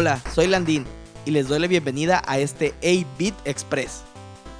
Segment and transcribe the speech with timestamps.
[0.00, 0.84] Hola, soy Landín
[1.24, 4.04] y les doy la bienvenida a este 8-Bit Express.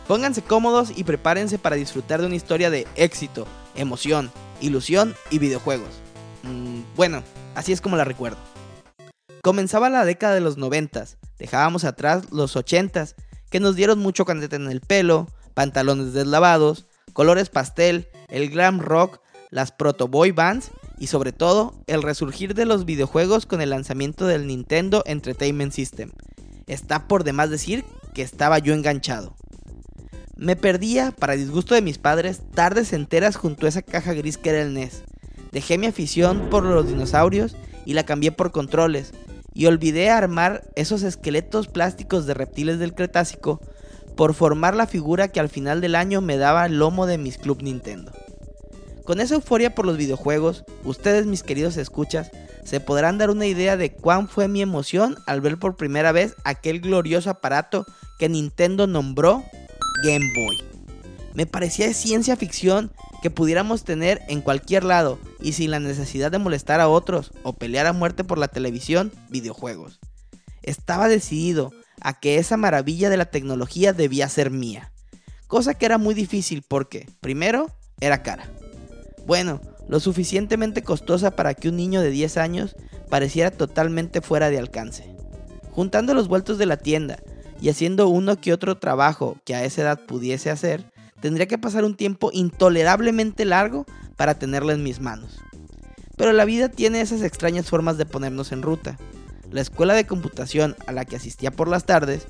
[0.08, 3.46] Pónganse cómodos y prepárense para disfrutar de una historia de éxito,
[3.76, 5.90] emoción, ilusión y videojuegos.
[6.42, 7.22] Mm, bueno,
[7.54, 8.36] así es como la recuerdo.
[9.40, 11.04] Comenzaba la década de los 90,
[11.38, 13.06] dejábamos atrás los 80
[13.48, 19.20] que nos dieron mucho candete en el pelo, pantalones deslavados, colores pastel, el glam rock,
[19.50, 24.26] las proto boy bands y sobre todo el resurgir de los videojuegos con el lanzamiento
[24.26, 26.10] del Nintendo Entertainment System.
[26.66, 27.84] Está por demás decir
[28.14, 29.34] que estaba yo enganchado.
[30.36, 34.50] Me perdía, para disgusto de mis padres, tardes enteras junto a esa caja gris que
[34.50, 35.02] era el NES.
[35.50, 39.12] Dejé mi afición por los dinosaurios y la cambié por controles,
[39.54, 43.60] y olvidé armar esos esqueletos plásticos de reptiles del Cretácico
[44.14, 47.38] por formar la figura que al final del año me daba el lomo de mis
[47.38, 48.12] Club Nintendo.
[49.08, 52.30] Con esa euforia por los videojuegos, ustedes mis queridos escuchas,
[52.62, 56.34] se podrán dar una idea de cuán fue mi emoción al ver por primera vez
[56.44, 57.86] aquel glorioso aparato
[58.18, 59.42] que Nintendo nombró
[60.04, 60.58] Game Boy.
[61.32, 62.92] Me parecía ciencia ficción
[63.22, 67.54] que pudiéramos tener en cualquier lado y sin la necesidad de molestar a otros o
[67.54, 70.00] pelear a muerte por la televisión, videojuegos.
[70.62, 74.92] Estaba decidido a que esa maravilla de la tecnología debía ser mía.
[75.46, 77.70] Cosa que era muy difícil porque, primero,
[78.00, 78.50] era cara.
[79.28, 82.74] Bueno, lo suficientemente costosa para que un niño de 10 años
[83.10, 85.04] pareciera totalmente fuera de alcance.
[85.70, 87.18] Juntando los vueltos de la tienda
[87.60, 91.84] y haciendo uno que otro trabajo que a esa edad pudiese hacer, tendría que pasar
[91.84, 93.84] un tiempo intolerablemente largo
[94.16, 95.36] para tenerla en mis manos.
[96.16, 98.96] Pero la vida tiene esas extrañas formas de ponernos en ruta.
[99.50, 102.26] La escuela de computación a la que asistía por las tardes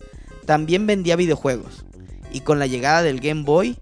[0.47, 1.85] también vendía videojuegos,
[2.33, 3.79] y con la llegada del Game Boy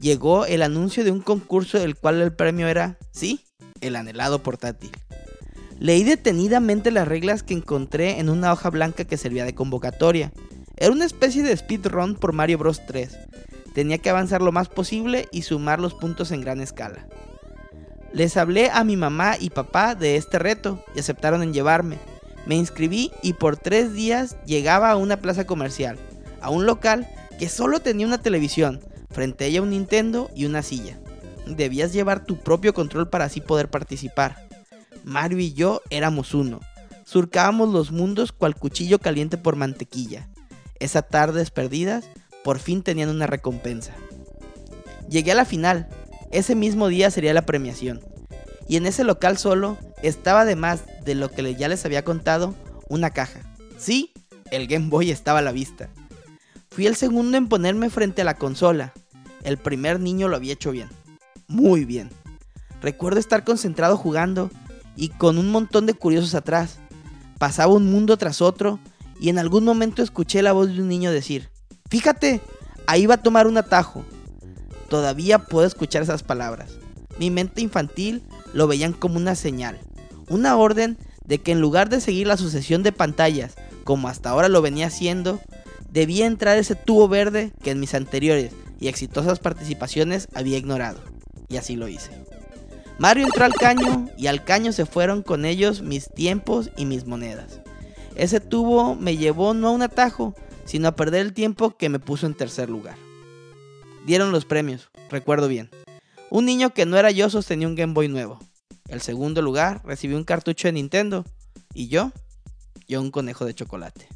[0.00, 3.44] llegó el anuncio de un concurso del cual el premio era, sí,
[3.80, 4.90] el anhelado portátil.
[5.78, 10.32] Leí detenidamente las reglas que encontré en una hoja blanca que servía de convocatoria.
[10.76, 13.18] Era una especie de speedrun por Mario Bros 3.
[13.74, 17.06] Tenía que avanzar lo más posible y sumar los puntos en gran escala.
[18.12, 21.98] Les hablé a mi mamá y papá de este reto y aceptaron en llevarme.
[22.46, 25.98] Me inscribí y por tres días llegaba a una plaza comercial,
[26.40, 27.06] a un local
[27.38, 28.80] que solo tenía una televisión,
[29.16, 30.98] Frente a ella un Nintendo y una silla.
[31.46, 34.46] Debías llevar tu propio control para así poder participar.
[35.04, 36.60] Mario y yo éramos uno.
[37.06, 40.28] Surcábamos los mundos cual cuchillo caliente por mantequilla.
[40.80, 42.10] Esas tardes perdidas
[42.44, 43.94] por fin tenían una recompensa.
[45.08, 45.88] Llegué a la final.
[46.30, 48.02] Ese mismo día sería la premiación.
[48.68, 52.54] Y en ese local solo estaba además de lo que ya les había contado,
[52.90, 53.40] una caja.
[53.78, 54.12] Sí,
[54.50, 55.88] el Game Boy estaba a la vista.
[56.68, 58.92] Fui el segundo en ponerme frente a la consola,
[59.46, 60.88] el primer niño lo había hecho bien.
[61.46, 62.10] Muy bien.
[62.82, 64.50] Recuerdo estar concentrado jugando
[64.96, 66.78] y con un montón de curiosos atrás.
[67.38, 68.80] Pasaba un mundo tras otro
[69.20, 71.48] y en algún momento escuché la voz de un niño decir,
[71.88, 72.40] fíjate,
[72.88, 74.04] ahí va a tomar un atajo.
[74.88, 76.72] Todavía puedo escuchar esas palabras.
[77.16, 79.78] Mi mente infantil lo veían como una señal,
[80.28, 84.48] una orden de que en lugar de seguir la sucesión de pantallas, como hasta ahora
[84.48, 85.40] lo venía haciendo,
[85.88, 91.00] debía entrar ese tubo verde que en mis anteriores y exitosas participaciones había ignorado.
[91.48, 92.10] Y así lo hice.
[92.98, 97.06] Mario entró al caño y al caño se fueron con ellos mis tiempos y mis
[97.06, 97.60] monedas.
[98.14, 101.98] Ese tubo me llevó no a un atajo, sino a perder el tiempo que me
[101.98, 102.96] puso en tercer lugar.
[104.06, 105.68] Dieron los premios, recuerdo bien.
[106.30, 108.38] Un niño que no era yo sostenía un Game Boy nuevo.
[108.88, 111.24] El segundo lugar recibió un cartucho de Nintendo.
[111.74, 112.12] Y yo,
[112.88, 114.08] yo un conejo de chocolate.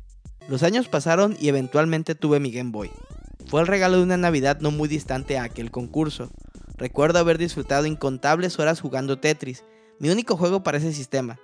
[0.48, 2.90] Los años pasaron y eventualmente tuve mi Game Boy.
[3.50, 6.30] Fue el regalo de una Navidad no muy distante a aquel concurso.
[6.76, 9.64] Recuerdo haber disfrutado incontables horas jugando Tetris,
[9.98, 11.40] mi único juego para ese sistema.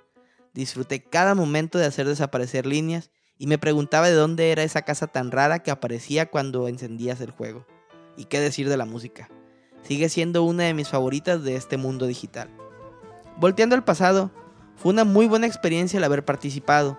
[0.53, 5.07] Disfruté cada momento de hacer desaparecer líneas y me preguntaba de dónde era esa casa
[5.07, 7.67] tan rara que aparecía cuando encendías el juego.
[8.15, 9.29] Y qué decir de la música.
[9.83, 12.49] Sigue siendo una de mis favoritas de este mundo digital.
[13.35, 14.31] Volteando al pasado,
[14.77, 16.97] fue una muy buena experiencia el haber participado.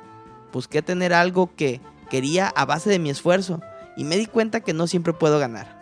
[0.52, 1.80] Busqué tener algo que
[2.10, 3.62] quería a base de mi esfuerzo
[3.98, 5.76] y me di cuenta que no siempre puedo ganar.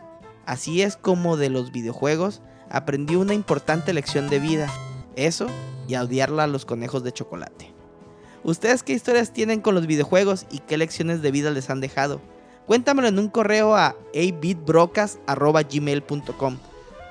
[0.47, 2.41] Así es como de los videojuegos
[2.71, 4.73] aprendí una importante lección de vida,
[5.15, 5.47] eso
[5.87, 7.75] y a odiarla a los conejos de chocolate.
[8.43, 12.23] ¿Ustedes qué historias tienen con los videojuegos y qué lecciones de vida les han dejado?
[12.67, 16.57] Cuéntamelo en un correo a abitbrocas.gmail.com.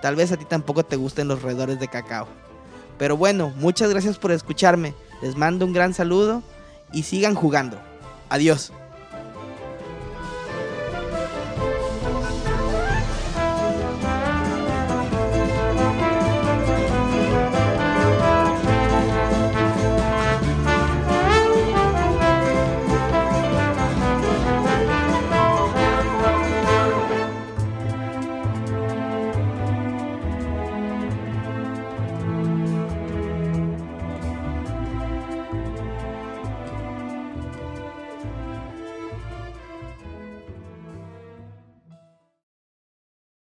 [0.01, 2.27] Tal vez a ti tampoco te gusten los roedores de cacao.
[2.97, 4.95] Pero bueno, muchas gracias por escucharme.
[5.21, 6.41] Les mando un gran saludo
[6.91, 7.79] y sigan jugando.
[8.29, 8.73] Adiós.